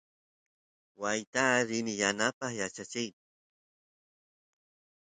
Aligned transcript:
waayta 1.01 1.45
rini 1.67 1.93
yanapaq 2.01 2.51
yachacheq 2.61 3.13